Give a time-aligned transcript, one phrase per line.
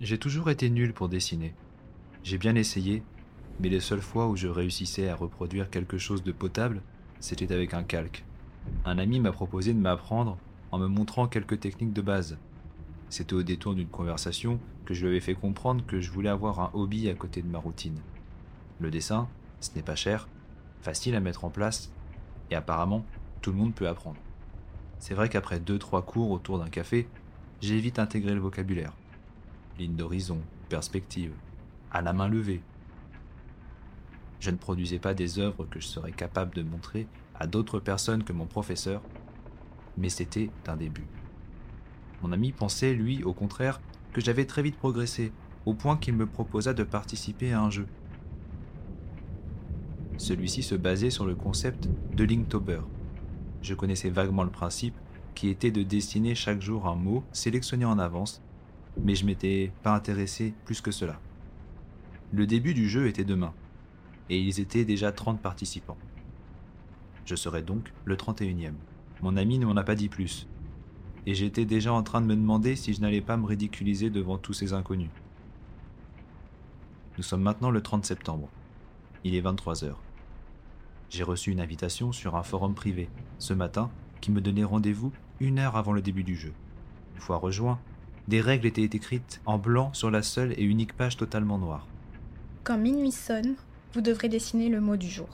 [0.00, 1.54] J'ai toujours été nul pour dessiner.
[2.24, 3.04] J'ai bien essayé,
[3.60, 6.82] mais les seules fois où je réussissais à reproduire quelque chose de potable,
[7.20, 8.24] c'était avec un calque.
[8.84, 10.36] Un ami m'a proposé de m'apprendre
[10.72, 12.38] en me montrant quelques techniques de base.
[13.08, 16.58] C'était au détour d'une conversation que je lui avais fait comprendre que je voulais avoir
[16.58, 18.00] un hobby à côté de ma routine.
[18.80, 19.28] Le dessin,
[19.60, 20.28] ce n'est pas cher,
[20.80, 21.92] facile à mettre en place,
[22.50, 23.04] et apparemment,
[23.42, 24.18] tout le monde peut apprendre.
[24.98, 27.06] C'est vrai qu'après deux trois cours autour d'un café,
[27.60, 28.92] j'ai vite intégré le vocabulaire.
[29.78, 30.38] Ligne d'horizon,
[30.68, 31.32] perspective,
[31.90, 32.62] à la main levée.
[34.38, 38.22] Je ne produisais pas des œuvres que je serais capable de montrer à d'autres personnes
[38.22, 39.02] que mon professeur,
[39.96, 41.06] mais c'était un début.
[42.22, 43.80] Mon ami pensait, lui, au contraire,
[44.12, 45.32] que j'avais très vite progressé,
[45.66, 47.88] au point qu'il me proposa de participer à un jeu.
[50.18, 52.82] Celui-ci se basait sur le concept de Linktober.
[53.60, 54.94] Je connaissais vaguement le principe,
[55.34, 58.40] qui était de dessiner chaque jour un mot sélectionné en avance,
[59.02, 61.20] mais je m'étais pas intéressé plus que cela.
[62.32, 63.52] Le début du jeu était demain,
[64.30, 65.98] et ils étaient déjà 30 participants.
[67.24, 68.72] Je serais donc le 31e.
[69.22, 70.46] Mon ami ne m'en a pas dit plus,
[71.26, 74.38] et j'étais déjà en train de me demander si je n'allais pas me ridiculiser devant
[74.38, 75.10] tous ces inconnus.
[77.16, 78.48] Nous sommes maintenant le 30 septembre.
[79.22, 80.02] Il est 23 heures.
[81.10, 85.58] J'ai reçu une invitation sur un forum privé ce matin qui me donnait rendez-vous une
[85.58, 86.52] heure avant le début du jeu.
[87.14, 87.78] Une fois rejoint,
[88.28, 91.86] des règles étaient écrites en blanc sur la seule et unique page totalement noire.
[92.62, 93.56] Quand minuit sonne,
[93.92, 95.28] vous devrez dessiner le mot du jour.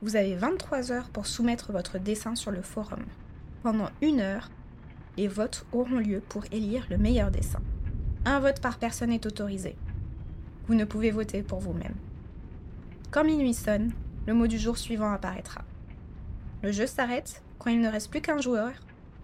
[0.00, 3.04] Vous avez 23 heures pour soumettre votre dessin sur le forum.
[3.64, 4.48] Pendant une heure,
[5.16, 7.60] les votes auront lieu pour élire le meilleur dessin.
[8.24, 9.74] Un vote par personne est autorisé.
[10.68, 11.94] Vous ne pouvez voter pour vous-même.
[13.10, 13.90] Quand minuit sonne,
[14.26, 15.62] le mot du jour suivant apparaîtra.
[16.62, 18.72] Le jeu s'arrête quand il ne reste plus qu'un joueur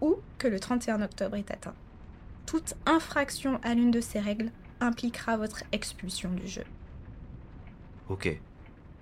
[0.00, 1.75] ou que le 31 octobre est atteint.
[2.47, 4.50] Toute infraction à l'une de ces règles
[4.81, 6.65] impliquera votre expulsion du jeu.
[8.09, 8.38] Ok,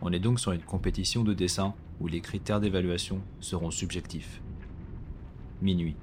[0.01, 4.41] on est donc sur une compétition de dessin où les critères d'évaluation seront subjectifs.
[5.61, 5.97] Minuit.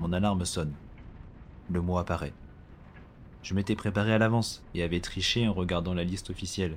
[0.00, 0.74] Mon alarme sonne.
[1.70, 2.34] Le mot apparaît.
[3.42, 6.76] Je m'étais préparé à l'avance et avais triché en regardant la liste officielle.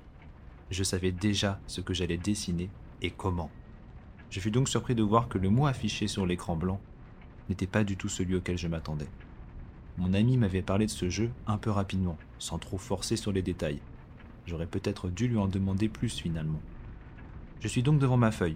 [0.72, 2.70] Je savais déjà ce que j'allais dessiner
[3.02, 3.50] et comment.
[4.30, 6.80] Je fus donc surpris de voir que le mot affiché sur l'écran blanc
[7.50, 9.08] n'était pas du tout celui auquel je m'attendais.
[10.00, 13.42] Mon ami m'avait parlé de ce jeu un peu rapidement, sans trop forcer sur les
[13.42, 13.82] détails.
[14.46, 16.62] J'aurais peut-être dû lui en demander plus finalement.
[17.60, 18.56] Je suis donc devant ma feuille,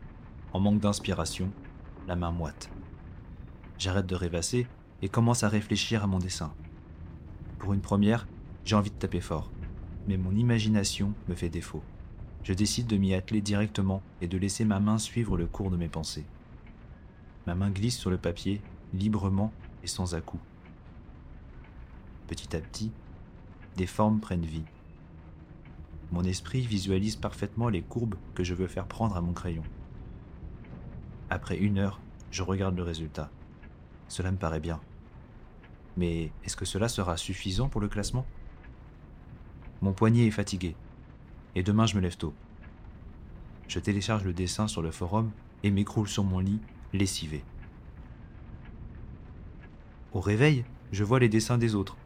[0.53, 1.51] en manque d'inspiration,
[2.07, 2.69] la main moite.
[3.77, 4.67] J'arrête de rêvasser
[5.01, 6.53] et commence à réfléchir à mon dessin.
[7.59, 8.25] Pour une première,
[8.63, 9.51] j'ai envie de taper fort,
[10.07, 11.83] mais mon imagination me fait défaut.
[12.43, 15.77] Je décide de m'y atteler directement et de laisser ma main suivre le cours de
[15.77, 16.25] mes pensées.
[17.47, 18.61] Ma main glisse sur le papier,
[18.93, 19.51] librement
[19.83, 20.39] et sans à-coup.
[22.27, 22.91] Petit à petit,
[23.75, 24.65] des formes prennent vie.
[26.11, 29.63] Mon esprit visualise parfaitement les courbes que je veux faire prendre à mon crayon.
[31.29, 31.99] Après une heure,
[32.31, 33.29] je regarde le résultat.
[34.07, 34.79] Cela me paraît bien.
[35.97, 38.25] Mais est-ce que cela sera suffisant pour le classement?
[39.81, 40.75] Mon poignet est fatigué.
[41.55, 42.33] Et demain je me lève tôt.
[43.67, 45.31] Je télécharge le dessin sur le forum
[45.63, 46.59] et m'écroule sur mon lit,
[46.93, 47.43] lessivé.
[50.13, 51.97] Au réveil, je vois les dessins des autres.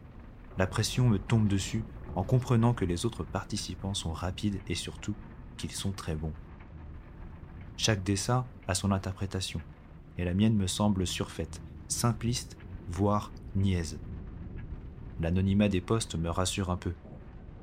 [0.58, 1.84] La pression me tombe dessus
[2.16, 5.14] en comprenant que les autres participants sont rapides et surtout
[5.56, 6.32] qu'ils sont très bons.
[7.76, 9.60] Chaque dessin a son interprétation,
[10.18, 12.56] et la mienne me semble surfaite, simpliste,
[12.90, 14.00] voire niaise.
[15.20, 16.92] L'anonymat des postes me rassure un peu.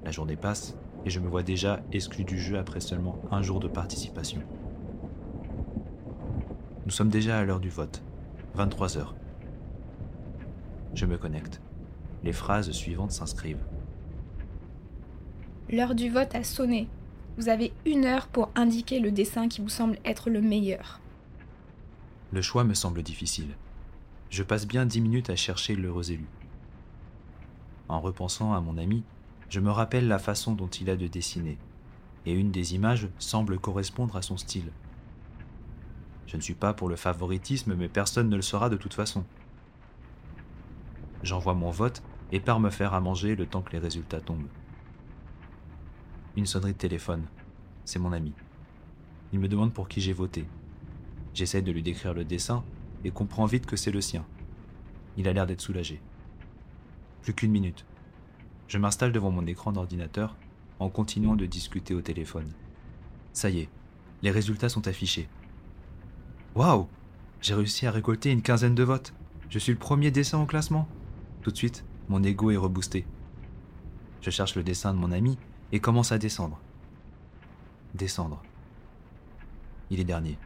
[0.05, 3.59] La journée passe et je me vois déjà exclu du jeu après seulement un jour
[3.59, 4.41] de participation.
[6.85, 8.01] Nous sommes déjà à l'heure du vote,
[8.53, 9.15] 23 heures.
[10.93, 11.59] Je me connecte.
[12.25, 13.63] Les phrases suivantes s'inscrivent.
[15.69, 16.87] L'heure du vote a sonné.
[17.37, 20.99] Vous avez une heure pour indiquer le dessin qui vous semble être le meilleur.
[22.31, 23.55] Le choix me semble difficile.
[24.31, 26.25] Je passe bien dix minutes à chercher l'heureux élu.
[27.89, 29.03] En repensant à mon ami,
[29.49, 31.59] je me rappelle la façon dont il a de dessiner,
[32.25, 34.71] et une des images semble correspondre à son style.
[36.25, 39.23] Je ne suis pas pour le favoritisme, mais personne ne le sera de toute façon.
[41.21, 42.01] J'envoie mon vote
[42.31, 44.47] et pars me faire à manger le temps que les résultats tombent.
[46.35, 47.25] Une sonnerie de téléphone.
[47.85, 48.33] C'est mon ami.
[49.31, 50.45] Il me demande pour qui j'ai voté.
[51.33, 52.63] J'essaye de lui décrire le dessin
[53.03, 54.25] et comprends vite que c'est le sien.
[55.17, 56.01] Il a l'air d'être soulagé.
[57.21, 57.85] Plus qu'une minute.
[58.67, 60.35] Je m'installe devant mon écran d'ordinateur
[60.79, 62.51] en continuant de discuter au téléphone.
[63.31, 63.69] Ça y est,
[64.23, 65.27] les résultats sont affichés.
[66.55, 66.87] Waouh
[67.41, 69.13] J'ai réussi à récolter une quinzaine de votes.
[69.49, 70.87] Je suis le premier dessin au classement.
[71.43, 73.05] Tout de suite, mon ego est reboosté.
[74.21, 75.37] Je cherche le dessin de mon ami
[75.71, 76.59] et commence à descendre.
[77.93, 78.41] Descendre.
[79.89, 80.37] Il est dernier.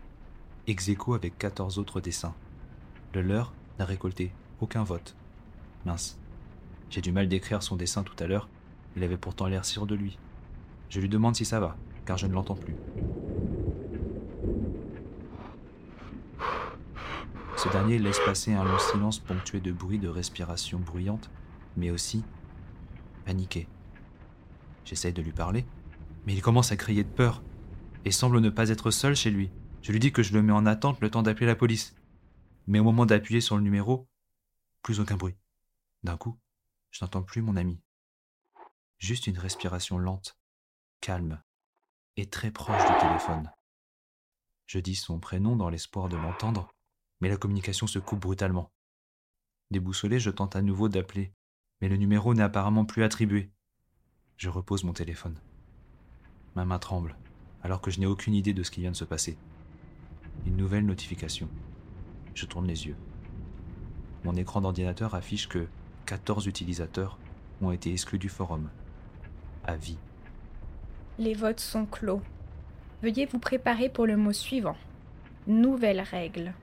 [0.68, 2.36] Ex avec 14 autres dessins.
[3.14, 5.16] Le leur n'a récolté aucun vote.
[5.86, 6.18] Mince.
[6.90, 8.48] J'ai du mal d'écrire son dessin tout à l'heure.
[8.96, 10.18] Il avait pourtant l'air sûr de lui.
[10.90, 12.76] Je lui demande si ça va, car je ne l'entends plus.
[17.56, 21.30] Ce dernier laisse passer un long silence ponctué de bruits de respiration bruyante,
[21.76, 22.24] mais aussi
[23.26, 23.68] paniqué.
[24.86, 25.66] J'essaye de lui parler,
[26.26, 27.44] mais il commence à crier de peur
[28.06, 29.52] et semble ne pas être seul chez lui.
[29.82, 31.96] Je lui dis que je le mets en attente le temps d'appeler la police.
[32.68, 34.08] Mais au moment d'appuyer sur le numéro,
[34.82, 35.36] plus aucun bruit.
[36.04, 36.40] D'un coup,
[36.92, 37.82] je n'entends plus mon ami.
[38.98, 40.38] Juste une respiration lente,
[41.02, 41.42] calme
[42.18, 43.52] et très proche du téléphone.
[44.66, 46.74] Je dis son prénom dans l'espoir de l'entendre,
[47.22, 48.72] mais la communication se coupe brutalement.
[49.72, 51.34] Déboussolé, je tente à nouveau d'appeler,
[51.82, 53.50] mais le numéro n'est apparemment plus attribué.
[54.38, 55.36] Je repose mon téléphone.
[56.56, 57.16] Ma main tremble,
[57.64, 59.38] alors que je n'ai aucune idée de ce qui vient de se passer.
[60.46, 61.50] Une nouvelle notification.
[62.34, 62.96] Je tourne les yeux.
[64.24, 65.68] Mon écran d'ordinateur affiche que
[66.06, 67.18] 14 utilisateurs
[67.62, 68.70] ont été exclus du forum.
[69.66, 69.98] À vie.
[71.18, 72.22] Les votes sont clos.
[73.02, 74.78] Veuillez vous préparer pour le mot suivant.
[75.48, 76.54] Nouvelle règle.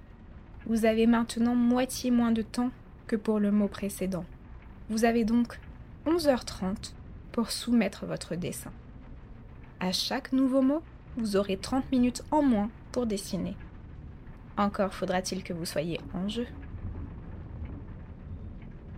[0.66, 2.70] Vous avez maintenant moitié moins de temps
[3.06, 4.24] que pour le mot précédent.
[4.88, 5.58] Vous avez donc
[6.06, 6.92] 11h30
[7.32, 8.70] pour soumettre votre dessin.
[9.80, 10.82] À chaque nouveau mot,
[11.16, 13.56] vous aurez 30 minutes en moins pour dessiner.
[14.56, 16.46] Encore faudra-t-il que vous soyez en jeu.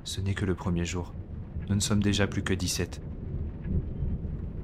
[0.04, 1.14] Ce n'est que le premier jour.
[1.68, 3.00] Nous ne sommes déjà plus que 17.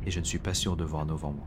[0.07, 1.47] Et je ne suis pas sûr de voir novembre.